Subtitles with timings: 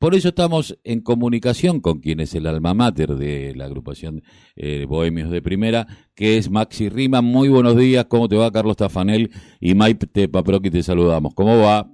[0.00, 4.22] Por eso estamos en comunicación con quien es el alma mater de la agrupación
[4.56, 7.20] eh, Bohemios de Primera, que es Maxi Rima.
[7.20, 9.28] Muy buenos días, ¿cómo te va Carlos Tafanel?
[9.60, 11.34] Y Maite Paproqui te saludamos.
[11.34, 11.86] ¿Cómo va?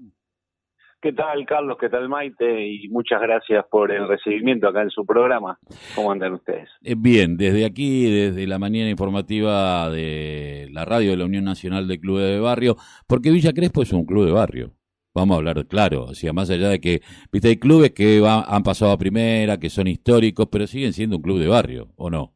[1.03, 1.79] ¿Qué tal, Carlos?
[1.81, 2.65] ¿Qué tal, Maite?
[2.69, 5.59] Y muchas gracias por el recibimiento acá en su programa.
[5.97, 6.69] ¿Cómo andan ustedes?
[6.85, 11.89] Eh, bien, desde aquí, desde la mañana informativa de la radio de la Unión Nacional
[11.89, 12.77] de Clubes de Barrio,
[13.09, 14.77] porque Villa Crespo es un club de barrio.
[15.17, 17.01] Vamos a hablar claro, o sea, más allá de que,
[17.33, 21.23] viste, hay clubes que han pasado a primera, que son históricos, pero siguen siendo un
[21.23, 22.35] club de barrio, ¿o no?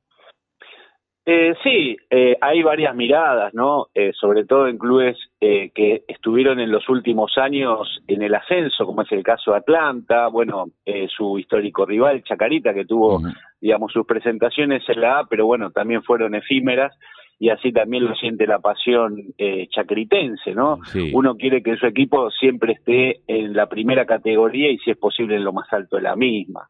[1.26, 3.88] Eh, sí, eh, hay varias miradas, ¿no?
[3.94, 8.86] Eh, sobre todo en clubes eh, que estuvieron en los últimos años en el ascenso,
[8.86, 13.20] como es el caso de Atlanta, bueno, eh, su histórico rival Chacarita, que tuvo,
[13.60, 16.96] digamos, sus presentaciones en la A, pero bueno, también fueron efímeras
[17.40, 20.84] y así también lo siente la pasión eh, chacritense, ¿no?
[20.84, 21.10] Sí.
[21.14, 25.36] Uno quiere que su equipo siempre esté en la primera categoría y si es posible
[25.36, 26.68] en lo más alto de la misma.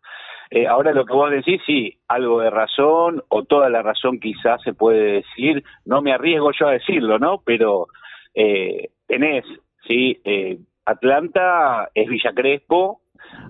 [0.48, 4.62] Eh, ahora lo que vos decís, sí, algo de razón o toda la razón quizás
[4.62, 7.42] se puede decir, no me arriesgo yo a decirlo, ¿no?
[7.44, 7.88] Pero
[8.34, 9.44] eh, tenés,
[9.88, 10.56] sí, eh,
[10.86, 13.00] Atlanta es Villa Crespo,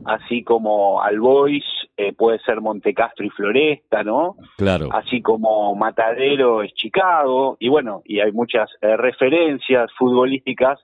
[0.06, 1.64] así como Albois
[2.00, 4.36] eh, puede ser Montecastro y Floresta, ¿no?
[4.56, 4.88] Claro.
[4.90, 10.80] Así como Matadero es Chicago, y bueno, y hay muchas eh, referencias futbolísticas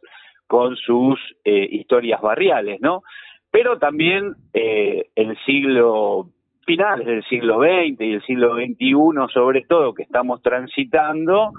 [0.47, 3.03] con sus eh, historias barriales, ¿no?
[3.51, 6.29] Pero también eh, el siglo
[6.67, 11.53] finales del siglo XX y el siglo XXI, sobre todo, que estamos transitando,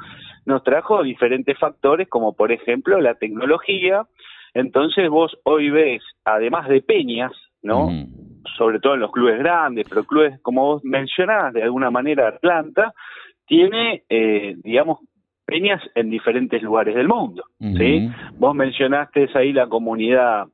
[0.46, 4.06] nos trajo diferentes factores, como por ejemplo la tecnología.
[4.54, 7.32] Entonces vos hoy ves, además de peñas,
[7.64, 7.90] ¿no?
[7.90, 8.27] Mm.
[8.56, 12.94] Sobre todo en los clubes grandes, pero clubes, como vos mencionás, de alguna manera Atlanta,
[13.46, 15.00] tiene, eh, digamos,
[15.46, 18.10] peñas en diferentes lugares del mundo, ¿sí?
[18.38, 20.48] Vos mencionaste ahí la comunidad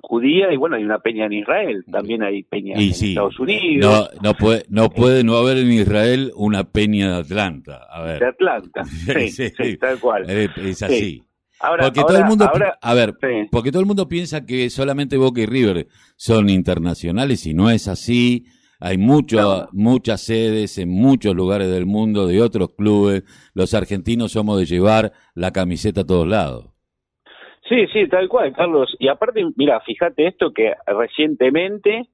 [0.00, 3.38] judía y bueno, hay una peña en Israel, también hay peñas Y en sí, Estados
[3.40, 7.80] Unidos, No, no puede, no puede no haber en Israel una peña de Atlanta.
[7.90, 8.20] A ver.
[8.20, 10.24] de Atlanta, sí, Sí, sí, tal cual.
[10.28, 11.22] Eh, Es así.
[11.60, 13.48] Ahora, porque ahora- todo el mundo, ahora- a ver, sí.
[13.50, 15.86] porque todo el mundo piensa que solamente Boca y River
[16.16, 18.44] son internacionales y no es así.
[18.80, 19.68] Hay mucho, No.
[19.72, 23.24] muchas sedes en muchos lugares del mundo de otros clubes.
[23.54, 26.66] Los argentinos somos de llevar la camiseta a todos lados.
[27.68, 28.94] Sí, sí, tal cual, Carlos.
[29.00, 32.08] Y aparte, mira, fíjate esto que recientemente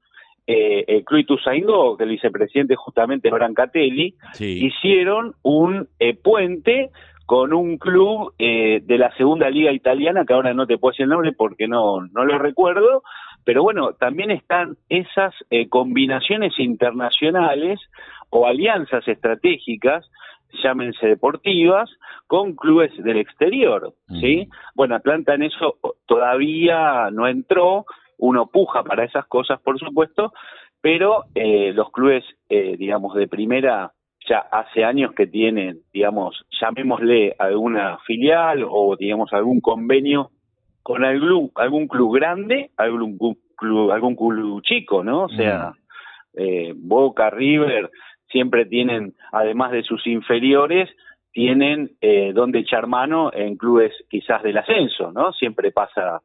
[0.46, 4.66] eh, el Club Ituzaingó, que el vicepresidente justamente es Brancatelli, Sí.
[4.66, 6.90] hicieron un eh, puente
[7.26, 11.04] con un club eh, de la segunda liga italiana, que ahora no te puedo decir
[11.04, 13.02] el nombre porque no, no lo recuerdo,
[13.44, 17.80] pero bueno, también están esas eh, combinaciones internacionales
[18.30, 20.10] o alianzas estratégicas,
[20.62, 21.90] llámense deportivas,
[22.26, 24.48] con clubes del exterior, ¿sí?
[24.74, 27.86] Bueno, Atlanta en eso todavía no entró,
[28.18, 30.32] uno puja para esas cosas, por supuesto,
[30.80, 33.93] pero eh, los clubes, eh, digamos, de primera
[34.28, 40.30] ya hace años que tienen, digamos, llamémosle alguna filial o, digamos, algún convenio
[40.82, 43.18] con algún, algún club grande, algún
[43.56, 45.24] club, algún club chico, ¿no?
[45.24, 45.72] O sea,
[46.34, 47.90] eh, Boca, River,
[48.30, 50.90] siempre tienen, además de sus inferiores,
[51.32, 55.32] tienen eh, donde echar mano en clubes quizás del ascenso, ¿no?
[55.32, 56.20] Siempre pasa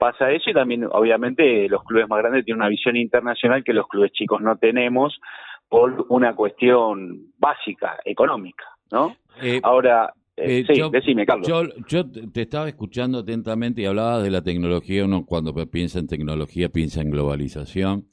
[0.00, 3.86] pasa eso y también obviamente los clubes más grandes tienen una visión internacional que los
[3.86, 5.20] clubes chicos no tenemos
[5.70, 9.16] por una cuestión básica, económica, ¿no?
[9.40, 11.46] Eh, Ahora, eh, Eh, sí, yo- decime, Carlos.
[11.48, 15.04] Yo, yo te te estaba escuchando atentamente y hablabas de la tecnología.
[15.04, 18.06] Uno cuando piensa en tecnología piensa en globalización.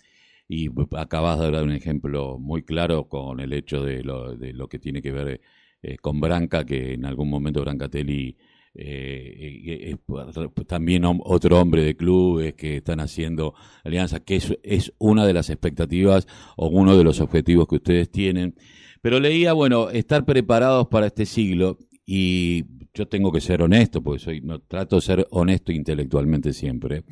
[0.50, 4.70] Y acabas de dar un ejemplo muy claro con el hecho de lo, de lo
[4.70, 5.42] que tiene que ver
[5.82, 8.38] eh, con Branca, que en algún momento Brancatelli
[8.78, 14.94] eh, eh, es también hom- otro hombre de clubes que están haciendo alianzas, que es,
[15.00, 18.56] una de las expectativas o uno de los objetivos que ustedes tienen.
[19.02, 24.20] Pero leía, bueno, estar preparados para este siglo y yo tengo que ser honesto, porque
[24.20, 27.04] soy, trato de ser honesto intelectualmente siempre.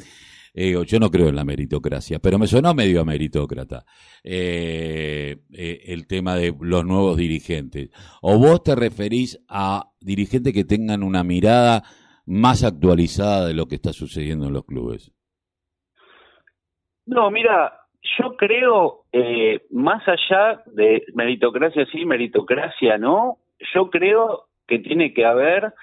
[0.58, 3.84] Eh, yo no creo en la meritocracia, pero me sonó medio a meritócrata
[4.24, 7.90] eh, eh, el tema de los nuevos dirigentes.
[8.22, 11.84] ¿O vos te referís a dirigentes que tengan una mirada
[12.26, 15.12] más actualizada de lo que está sucediendo en los clubes?
[17.06, 17.74] No, mira,
[18.18, 23.40] yo creo, eh, más allá de meritocracia sí, meritocracia no,
[23.74, 25.74] yo creo que tiene que haber,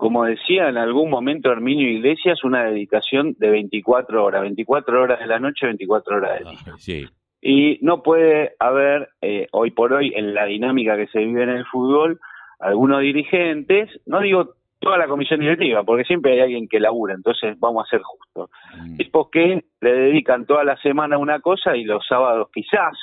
[0.00, 5.26] como decía en algún momento Herminio Iglesias, una dedicación de 24 horas, 24 horas de
[5.26, 6.58] la noche, 24 horas del día.
[6.66, 7.06] Ah, sí,
[7.42, 11.50] Y no puede haber, eh, hoy por hoy, en la dinámica que se vive en
[11.50, 12.18] el fútbol,
[12.60, 17.60] algunos dirigentes, no digo toda la comisión directiva, porque siempre hay alguien que labura, entonces
[17.60, 18.50] vamos a ser justos.
[18.96, 22.96] Tipos que le dedican toda la semana a una cosa y los sábados quizás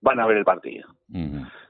[0.00, 0.88] van a ver el partido.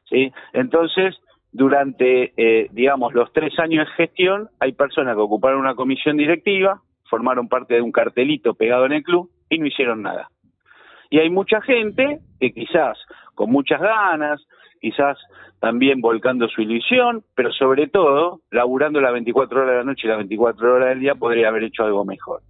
[0.08, 0.32] ¿sí?
[0.52, 1.16] Entonces,
[1.52, 6.80] durante, eh, digamos, los tres años de gestión, hay personas que ocuparon una comisión directiva,
[7.04, 10.28] formaron parte de un cartelito pegado en el club y no hicieron nada.
[11.10, 12.98] Y hay mucha gente que quizás
[13.34, 14.40] con muchas ganas,
[14.80, 15.18] quizás
[15.60, 20.08] también volcando su ilusión, pero sobre todo, laburando las 24 horas de la noche y
[20.08, 22.40] las 24 horas del día, podría haber hecho algo mejor.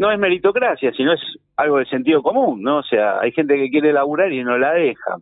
[0.00, 1.20] No es meritocracia, sino es
[1.58, 2.78] algo de sentido común, ¿no?
[2.78, 5.18] O sea, hay gente que quiere laburar y no la deja.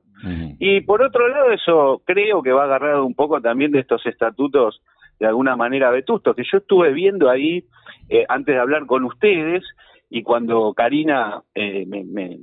[0.60, 4.80] Y por otro lado, eso creo que va agarrado un poco también de estos estatutos
[5.18, 7.64] de alguna manera vetustos, que yo estuve viendo ahí
[8.08, 9.64] eh, antes de hablar con ustedes
[10.10, 12.38] y cuando Karina eh, me,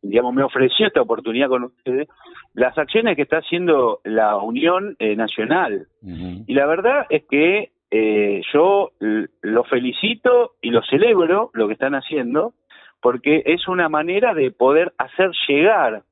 [0.00, 2.08] digamos, me ofreció esta oportunidad con ustedes,
[2.54, 5.86] las acciones que está haciendo la Unión eh, Nacional.
[6.02, 11.94] Y la verdad es que eh, yo lo felicito y lo celebro lo que están
[11.94, 12.54] haciendo,
[13.00, 16.02] porque es una manera de poder hacer llegar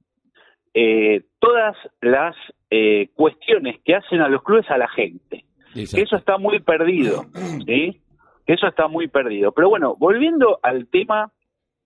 [0.75, 2.36] eh, todas las
[3.14, 5.44] cuestiones que hacen a los clubes a la gente.
[5.76, 7.25] Eso está muy perdido,
[7.66, 8.00] ¿sí?
[8.46, 9.52] Eso está muy perdido.
[9.52, 11.31] Pero bueno, volviendo al tema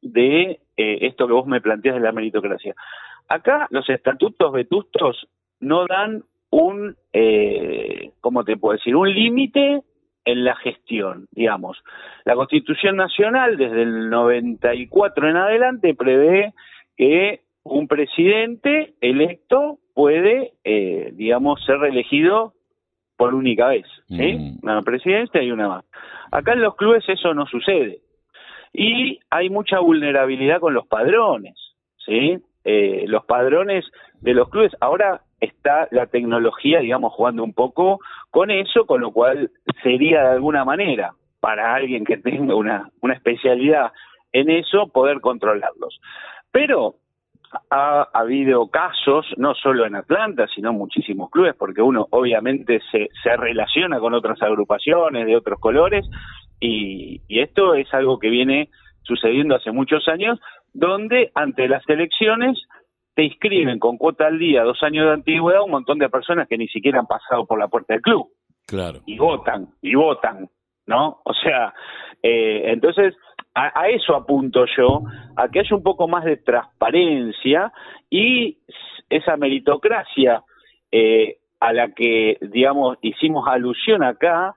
[0.00, 2.74] de eh, esto que vos me planteas de la meritocracia.
[3.28, 5.28] Acá los estatutos vetustos
[5.60, 8.96] no dan un, eh, ¿cómo te puedo decir?
[8.96, 9.82] Un límite
[10.28, 11.82] en la gestión, digamos.
[12.26, 16.52] La Constitución Nacional desde el 94 en adelante prevé
[16.98, 22.52] que un presidente electo puede, eh, digamos, ser reelegido
[23.16, 24.34] por única vez, ¿sí?
[24.34, 24.58] Mm.
[24.62, 25.84] Una presidencia y una más.
[26.30, 28.00] Acá en los clubes eso no sucede
[28.74, 31.56] y hay mucha vulnerabilidad con los padrones,
[32.04, 32.38] ¿sí?
[32.64, 33.86] Eh, los padrones
[34.20, 38.00] de los clubes, ahora está la tecnología, digamos, jugando un poco
[38.30, 39.50] con eso, con lo cual
[39.82, 43.92] sería de alguna manera para alguien que tenga una, una especialidad
[44.32, 46.00] en eso poder controlarlos.
[46.50, 46.96] Pero
[47.70, 53.36] ha, habido casos, no solo en Atlanta, sino muchísimos clubes, porque uno obviamente se, se
[53.36, 56.06] relaciona con otras agrupaciones de otros colores
[56.60, 58.68] y, esto es algo que viene
[59.02, 60.40] sucediendo hace muchos años,
[60.74, 62.58] donde ante las elecciones
[63.18, 66.56] te inscriben con cuota al día, dos años de antigüedad, un montón de personas que
[66.56, 68.28] ni siquiera han pasado por la puerta del club.
[68.64, 69.00] Claro.
[69.06, 70.48] Y votan, y votan,
[70.86, 71.20] ¿no?
[71.24, 71.74] O sea,
[72.22, 73.16] eh, entonces
[73.56, 75.02] a, eso apunto yo,
[75.34, 77.72] a que haya un poco más de transparencia
[78.08, 78.58] y
[79.10, 80.44] esa meritocracia
[80.92, 84.54] eh, a la que, digamos, hicimos alusión acá,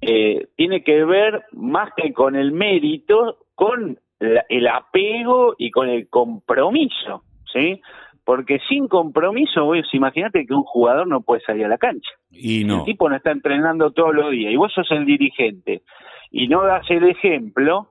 [0.00, 6.08] eh, tiene que ver más que con el mérito, con el apego y con el
[6.08, 7.82] compromiso, ¿sí?
[8.24, 12.10] Porque sin compromiso, vos imagínate que un jugador no puede salir a la cancha.
[12.30, 12.78] Y no.
[12.78, 15.82] El tipo no está entrenando todos los días y vos sos el dirigente
[16.30, 17.90] y no das el ejemplo,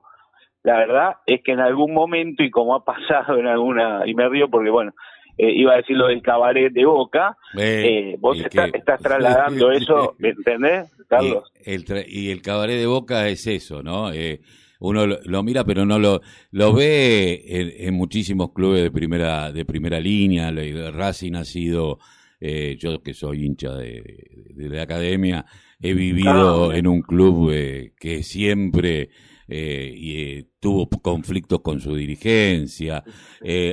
[0.62, 4.28] la verdad es que en algún momento, y como ha pasado en alguna, y me
[4.28, 4.92] río porque bueno,
[5.38, 10.30] eh, iba a decir lo del cabaret de Boca, eh, vos estás trasladando eso, ¿me
[10.30, 11.50] entendés, Carlos?
[11.64, 14.10] Y el, y el cabaret de Boca es eso, ¿no?
[14.74, 19.64] Eh, uno lo, mira, pero no lo, lo ve en, muchísimos clubes de primera, de
[19.64, 20.50] primera línea.
[20.90, 21.98] Racing ha sido,
[22.40, 24.02] yo que soy hincha de,
[24.56, 25.46] la academia,
[25.80, 27.50] he vivido en un club
[27.98, 29.10] que siempre
[29.48, 33.02] y, tuvo conflictos con su dirigencia.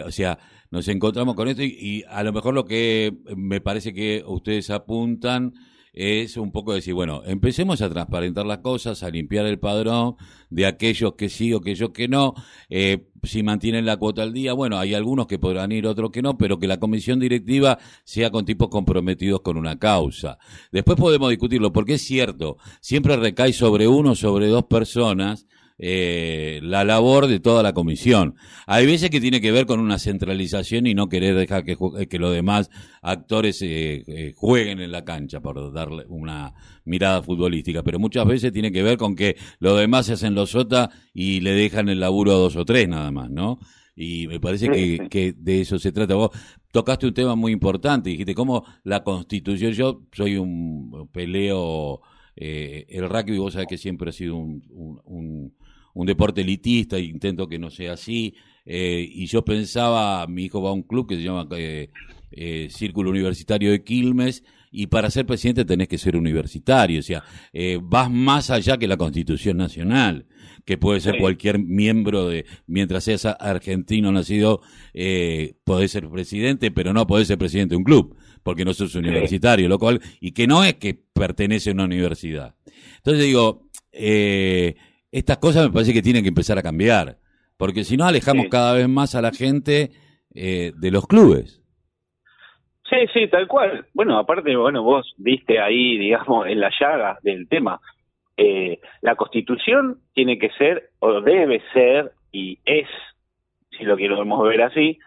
[0.06, 0.38] o sea,
[0.72, 5.54] nos encontramos con esto y, a lo mejor lo que me parece que ustedes apuntan
[5.94, 10.16] es un poco decir, bueno, empecemos a transparentar las cosas, a limpiar el padrón
[10.50, 12.34] de aquellos que sí o aquellos que no.
[12.70, 16.22] Eh, si mantienen la cuota al día, bueno, hay algunos que podrán ir, otros que
[16.22, 20.38] no, pero que la comisión directiva sea con tipos comprometidos con una causa.
[20.72, 25.46] Después podemos discutirlo, porque es cierto, siempre recae sobre uno, sobre dos personas,
[25.84, 28.36] eh, la labor de toda la comisión.
[28.68, 31.76] Hay veces que tiene que ver con una centralización y no querer dejar que,
[32.08, 32.70] que los demás
[33.02, 36.54] actores eh, eh, jueguen en la cancha, por darle una
[36.86, 40.52] mirada futbolística, pero muchas veces tiene que ver con que los demás se hacen los
[40.52, 43.58] sota y le dejan el laburo a dos o tres nada más, ¿no?
[43.96, 46.14] Y me parece que, que, de eso se trata.
[46.14, 46.30] Vos
[46.72, 52.02] tocaste un tema muy importante, dijiste cómo la constitución, yo soy un peleo,
[52.36, 54.62] eh, el rugby vos sabés que siempre ha sido un
[55.06, 55.54] un
[55.96, 58.36] deporte elitista, intento que no sea así.
[58.66, 61.90] Eh, y yo pensaba, mi hijo va a un club que se llama eh,
[62.32, 64.44] eh, Círculo Universitario de Quilmes,
[64.74, 67.26] y para ser presidente tenés que ser universitario, o sea,
[67.82, 70.28] vas más allá que la Constitución Nacional,
[70.64, 74.62] que puede ser cualquier miembro de, mientras seas argentino nacido,
[75.66, 78.16] podés ser presidente, pero no podés ser presidente de un club.
[78.44, 82.56] porque no sos universitario, lo cual, y que no es que pertenece a una universidad.
[82.98, 84.76] Entonces digo, eh,
[85.12, 87.18] estas cosas me parece que tienen que empezar a cambiar,
[87.58, 89.92] porque si no alejamos cada vez más a la gente
[90.34, 91.62] eh, de los clubes.
[92.90, 93.86] Sí, sí, tal cual.
[93.94, 97.80] Bueno, aparte, bueno, vos viste ahí, digamos, en la llaga del tema.
[98.36, 102.88] Eh, la constitución tiene que ser, o debe ser, y es,
[103.78, 104.98] si lo queremos ver así,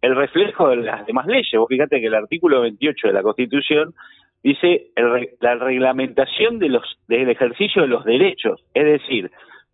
[0.00, 1.58] el reflejo de las demás leyes.
[1.58, 3.94] Vos fíjate que el artículo 28 de la constitución
[4.42, 4.88] dice
[5.40, 9.30] la reglamentación de los, del ejercicio de los derechos, es decir,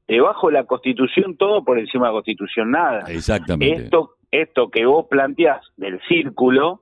[0.08, 3.00] debajo de la Constitución todo, por encima de la Constitución nada.
[3.08, 3.84] Exactamente.
[3.84, 6.80] Esto, esto que vos planteás del círculo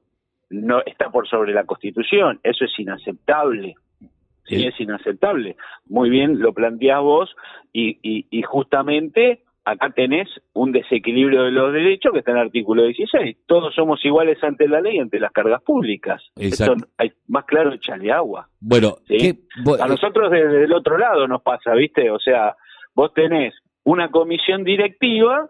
[0.51, 3.75] no está por sobre la Constitución, eso es inaceptable.
[4.47, 5.57] Sí, es inaceptable.
[5.87, 7.37] Muy bien lo planteás vos
[7.73, 12.45] y, y, y justamente acá tenés un desequilibrio de los derechos que está en el
[12.45, 13.39] artículo 16.
[13.47, 16.23] Todos somos iguales ante la ley, ante las cargas públicas.
[16.37, 18.49] Eso hay más claro echarle agua.
[18.61, 18.97] Bueno,
[19.81, 22.11] a nosotros desde el otro lado nos pasa, ¿viste?
[22.11, 22.57] O sea,
[22.95, 25.49] vos tenés una comisión directiva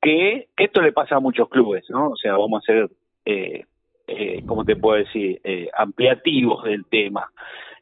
[0.00, 2.10] que esto le pasa a muchos clubes, ¿no?
[2.10, 2.90] O sea, vamos a ser,
[3.24, 3.64] eh,
[4.06, 5.40] eh, ¿cómo te puedo decir?
[5.42, 7.30] Eh, ampliativos del tema.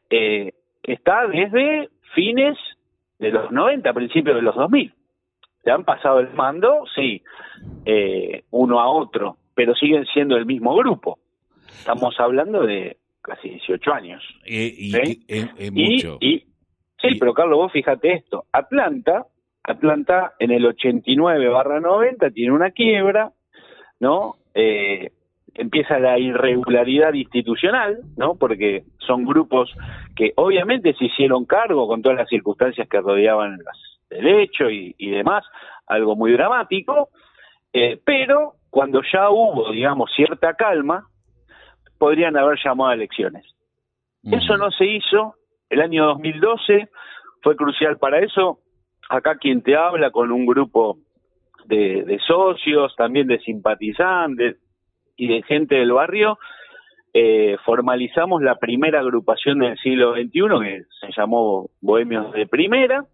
[0.09, 2.57] Eh, está desde fines
[3.19, 4.94] de los 90, principios de los 2000
[5.65, 6.83] ¿Se han pasado el mando?
[6.93, 7.23] Sí,
[7.85, 11.17] eh, uno a otro, pero siguen siendo el mismo grupo.
[11.67, 14.23] Estamos hablando de casi 18 años.
[14.45, 16.19] Eh, y, mucho.
[16.21, 18.45] sí, pero Carlos, vos fíjate esto.
[18.51, 19.25] Atlanta,
[19.63, 23.31] Atlanta en el 89 barra 90 tiene una quiebra,
[23.99, 24.35] ¿no?
[24.53, 25.13] Eh,
[25.55, 28.35] empieza la irregularidad institucional, ¿no?
[28.35, 29.73] Porque son grupos
[30.15, 34.93] que obviamente se hicieron cargo con todas las circunstancias que rodeaban las del hecho y,
[35.09, 35.43] demás,
[35.87, 37.09] algo muy dramático,
[37.73, 41.07] eh, pero cuando ya hubo, digamos, cierta calma,
[41.97, 43.45] podrían haber llamado a elecciones.
[44.23, 45.35] Eso no se hizo,
[45.69, 46.89] el año 2012
[47.43, 48.59] fue crucial para eso,
[49.07, 50.97] acá quien te habla con un grupo
[51.65, 54.57] de, socios, también de simpatizantes
[55.15, 56.37] y de gente del barrio,
[57.13, 60.31] eh, formalizamos la primera agrupación del siglo XXI
[60.61, 63.05] que se llamó Bohemios de Primera,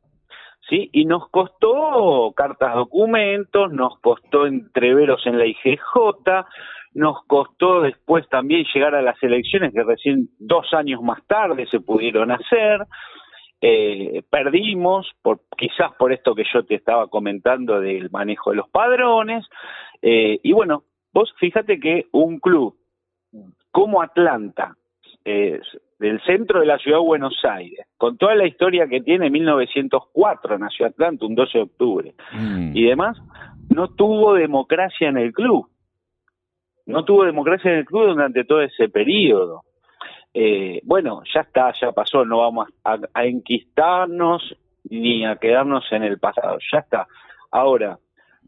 [0.70, 0.90] ¿sí?
[0.94, 6.46] Y nos costó cartas documentos, nos costó entreveros en la IGJ,
[6.94, 11.80] nos costó después también llegar a las elecciones que recién dos años más tarde se
[11.80, 12.86] pudieron hacer.
[13.62, 18.70] Eh, perdimos, por, quizás por esto que yo te estaba comentando del manejo de los
[18.70, 19.46] padrones,
[20.02, 22.76] eh, y bueno, vos fíjate que un club
[23.72, 24.76] como Atlanta,
[25.24, 25.60] eh,
[26.02, 30.58] del centro de la ciudad de Buenos Aires, con toda la historia que tiene, 1904
[30.58, 32.76] nació Atlanta, un 12 de octubre, mm.
[32.76, 33.20] y demás,
[33.70, 35.70] no tuvo democracia en el club.
[36.88, 39.62] No tuvo democracia en el club durante todo ese periodo.
[40.34, 44.58] Eh, bueno, ya está, ya pasó, no vamos a, enquistarnos
[44.90, 47.08] ni a quedarnos en el pasado, ya está.
[47.52, 48.00] Ahora,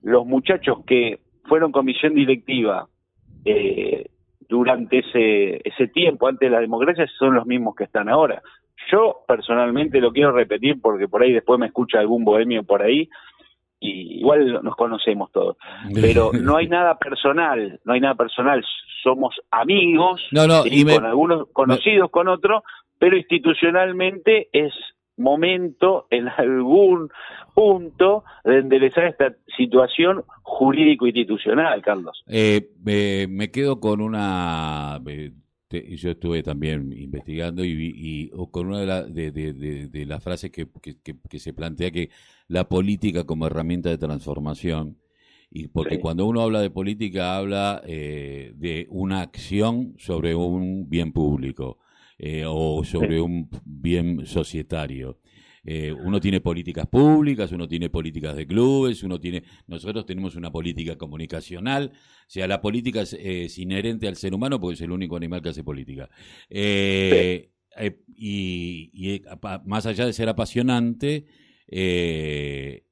[0.02, 2.88] los muchachos que fueron comisión directiva
[3.46, 4.08] eh,
[4.54, 8.44] durante ese, ese tiempo, antes de la democracia, son los mismos que están ahora.
[8.92, 13.10] Yo personalmente lo quiero repetir porque por ahí después me escucha algún bohemio por ahí
[13.80, 15.58] y igual nos conocemos todos.
[15.96, 18.64] Pero no hay nada personal, no hay nada personal.
[19.02, 20.22] Somos amigos,
[20.66, 22.62] y con algunos conocidos con otros,
[23.00, 24.72] pero institucionalmente es
[25.18, 27.10] momento, en algún
[27.54, 32.24] punto, de enderezar esta situación jurídico-institucional, Carlos.
[32.28, 32.70] Eh,
[33.30, 35.00] me quedo con una...
[35.70, 40.68] yo estuve también investigando y, con una de, las frases que,
[41.40, 42.10] se plantea que
[42.48, 44.98] la política como herramienta de transformación,
[45.56, 51.14] y porque cuando uno habla de política habla eh, de una acción sobre un bien
[51.14, 51.78] público
[52.26, 55.20] eh, o sobre un bien societario.
[55.66, 60.50] Eh, uno tiene políticas públicas, uno tiene políticas de clubes, uno tiene, nosotros tenemos una
[60.50, 65.18] política comunicacional, o sea, la política es, inherente al ser humano porque es el único
[65.18, 66.10] animal que hace política.
[66.50, 67.52] Eh,
[68.16, 69.22] y,
[69.66, 71.26] más allá de ser apasionante,
[71.68, 72.84] es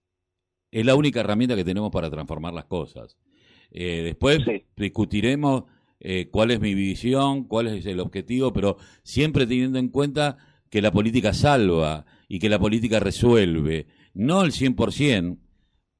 [0.85, 3.17] la única herramienta que tenemos para transformar las cosas.
[3.71, 4.39] después
[4.75, 5.63] discutiremos
[6.01, 10.37] eh, cuál es mi visión, cuál es el objetivo, pero siempre teniendo en cuenta
[10.69, 15.37] que la política salva y que la política resuelve, no el 100%,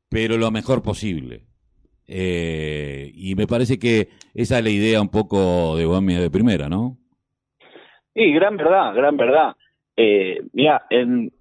[0.10, 1.46] pero lo mejor posible.
[2.08, 6.68] Eh, y me parece que esa es la idea un poco de Bohemia de primera,
[6.68, 6.98] ¿no?
[8.14, 9.56] Sí, gran verdad, gran verdad.
[9.96, 11.32] Eh, mira, en,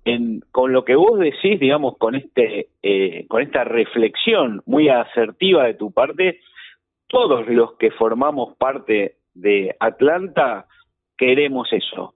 [0.51, 5.75] con lo que vos decís, digamos, con este, eh, con esta reflexión muy asertiva de
[5.75, 6.41] tu parte,
[7.11, 10.67] todos los que formamos parte de Atlanta
[11.19, 12.15] queremos eso.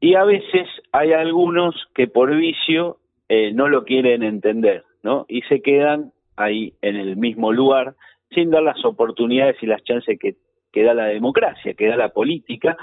[0.00, 5.26] Y a veces hay algunos que por vicio eh, no lo quieren entender, ¿no?
[5.28, 7.94] Y se quedan ahí en el mismo lugar
[8.34, 10.34] sin dar las oportunidades y las chances que,
[10.82, 12.76] da la democracia, que da la política,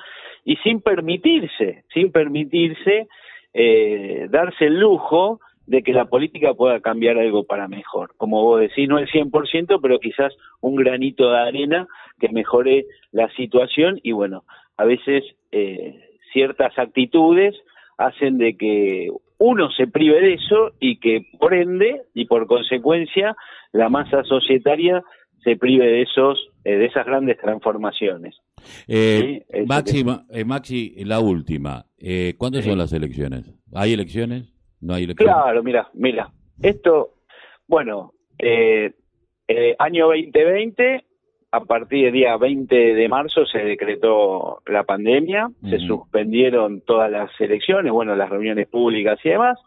[0.45, 3.07] y sin permitirse, sin permitirse
[3.53, 8.15] eh, darse el lujo de que la política pueda cambiar algo para mejor.
[8.17, 11.87] Como vos decís, no el 100%, pero quizás un granito de arena
[12.19, 14.45] que mejore la situación y bueno,
[14.77, 17.55] a veces eh, ciertas actitudes
[17.99, 23.35] hacen de que uno se prive de eso y que por ende y por consecuencia
[23.71, 25.03] la masa societaria
[25.43, 28.35] se prive de esos eh, de esas grandes transformaciones.
[28.87, 31.85] Eh, Maxi, eh, Maxi, la última.
[31.99, 33.53] Eh, ¿Cuándo son las elecciones?
[33.71, 34.58] ¿Hay elecciones?
[34.81, 35.33] ¿No hay elecciones?
[35.33, 36.29] Claro, mira, mira.
[36.61, 37.15] Esto,
[37.67, 38.93] bueno, eh,
[39.79, 41.03] año 2020,
[41.51, 47.31] a partir del día 20 de marzo se decretó la pandemia, se suspendieron todas las
[47.39, 49.57] elecciones, bueno, las reuniones públicas y demás.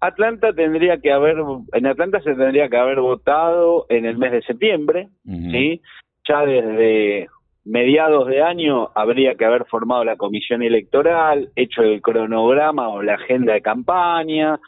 [0.00, 1.36] Atlanta tendría que haber,
[1.72, 5.82] en Atlanta se tendría que haber votado en el mes de septiembre, ¿sí?
[6.28, 7.28] Ya desde
[7.64, 13.14] mediados de año habría que haber formado la comisión electoral, hecho el cronograma o la
[13.14, 14.58] agenda de campaña.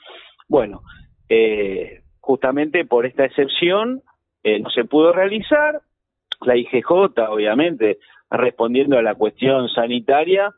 [0.48, 0.82] Bueno,
[1.28, 4.02] eh, justamente por esta excepción
[4.44, 5.80] eh, no se pudo realizar.
[6.42, 6.90] La IGJ,
[7.28, 7.98] obviamente,
[8.30, 10.52] respondiendo a la cuestión sanitaria,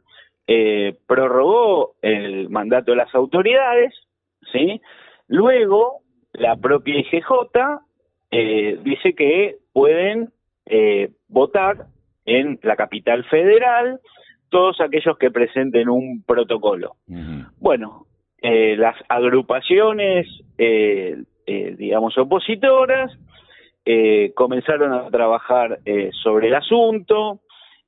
[0.46, 3.92] eh, prorrogó el mandato de las autoridades,
[4.52, 4.80] ¿sí?
[5.28, 6.00] Luego,
[6.32, 7.82] la propia IGJ
[8.30, 10.30] eh, dice que pueden
[11.28, 11.88] votar
[12.24, 14.00] en la capital federal
[14.54, 16.94] todos aquellos que presenten un protocolo.
[17.58, 18.06] Bueno,
[18.46, 20.28] eh, las agrupaciones,
[20.58, 21.16] eh,
[21.46, 23.10] eh, digamos, opositoras,
[24.34, 25.78] comenzaron a trabajar
[26.22, 27.40] sobre el asunto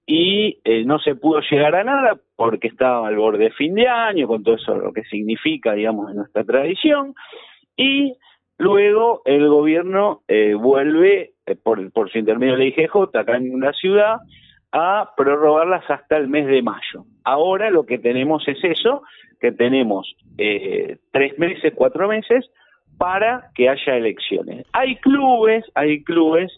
[0.05, 4.27] y no se pudo llegar a nada porque estaba al borde de fin de año,
[4.27, 7.15] con todo eso lo que significa, digamos, en nuestra tradición,
[7.77, 8.15] y
[8.59, 10.21] luego el gobierno
[10.59, 14.17] vuelve, por, por su intermedio de IGJ, acá en la ciudad,
[14.73, 17.05] a prorrogarlas hasta el mes de mayo.
[17.25, 19.03] Ahora lo que tenemos es eso,
[19.41, 22.51] que tenemos eh, tres meses, cuatro meses,
[22.99, 24.67] para que haya elecciones.
[24.73, 26.53] Hay clubes, hay clubes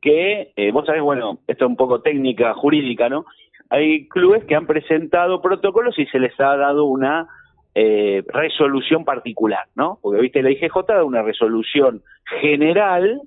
[0.00, 3.24] que, eh, vos sabés, bueno, esto es un poco técnica jurídica, ¿no?
[3.68, 7.28] Hay clubes que han presentado protocolos y se les ha dado una
[7.74, 9.98] eh, resolución particular, ¿no?
[10.02, 12.02] Porque, viste, la IGJ da una resolución
[12.40, 13.20] general,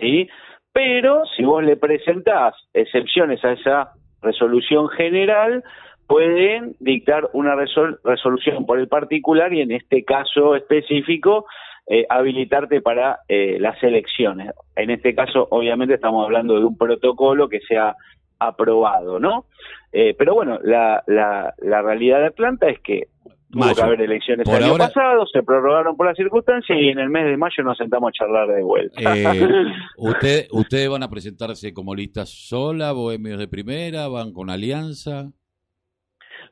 [0.00, 0.28] ¿sí?
[0.76, 5.64] Pero si vos le presentás excepciones a esa resolución general,
[6.06, 11.46] pueden dictar una resol resolución por el particular y en este caso específico
[11.86, 14.50] eh, habilitarte para eh, las elecciones.
[14.74, 17.96] En este caso, obviamente, estamos hablando de un protocolo que sea
[18.38, 19.46] aprobado, ¿no?
[19.92, 23.08] Eh, pero bueno, la, la realidad de Atlanta es que
[23.50, 24.88] tuvo que haber elecciones el año ahora...
[24.88, 28.12] pasado, se prorrogaron por las circunstancias y en el mes de mayo nos sentamos a
[28.12, 29.16] charlar de vuelta.
[29.16, 29.24] Eh,
[29.96, 35.30] ¿usted, ¿Ustedes van a presentarse como listas sola, bohemios de primera, van con alianza?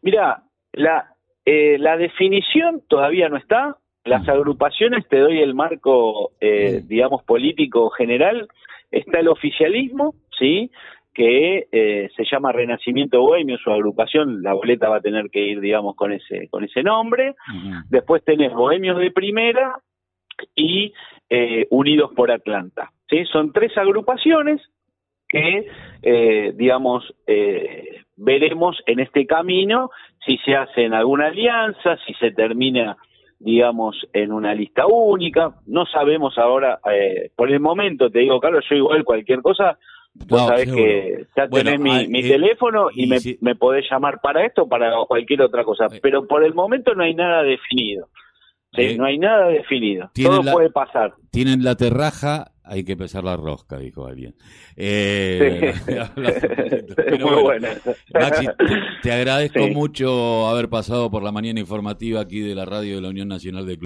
[0.02, 3.78] Mira, la, eh, la definición todavía no está.
[4.04, 8.48] Las agrupaciones, te doy el marco, eh, digamos, político general.
[8.90, 10.70] Está el oficialismo, ¿sí?
[11.14, 15.60] Que eh, se llama Renacimiento Bohemio, su agrupación, la boleta va a tener que ir,
[15.60, 17.30] digamos, con ese, con ese nombre.
[17.30, 17.84] Uh -huh.
[17.88, 19.78] Después tenés Bohemios de Primera
[20.54, 20.92] y
[21.30, 22.90] eh, Unidos por Atlanta.
[23.08, 23.24] ¿sí?
[23.26, 24.60] Son tres agrupaciones
[25.28, 25.66] que,
[26.02, 29.90] eh, digamos, eh, veremos en este camino
[30.26, 32.96] si se hacen alguna alianza, si se termina
[33.44, 35.54] digamos, en una lista única.
[35.66, 39.78] No sabemos ahora, eh, por el momento, te digo, Carlos, yo igual cualquier cosa,
[40.14, 40.84] Vos no, sabés seguro.
[40.84, 43.36] que ya bueno, tenés mi, ah, mi eh, teléfono y, y me, si...
[43.40, 45.86] me, podés llamar para esto o para cualquier otra cosa.
[45.86, 45.98] Eh.
[46.00, 48.08] Pero por el momento no hay nada definido.
[48.74, 48.82] ¿sí?
[48.82, 50.10] Eh, no hay nada definido.
[50.14, 51.14] Todo la, puede pasar.
[51.30, 54.36] Tienen la terraja, hay que pesar la rosca, dijo alguien.
[54.76, 56.08] Pero
[57.20, 57.68] Muy bueno,
[58.12, 58.54] Maxi, te,
[59.02, 59.70] te agradezco sí.
[59.72, 63.66] mucho haber pasado por la mañana informativa aquí de la radio de la Unión Nacional
[63.66, 63.82] de Club.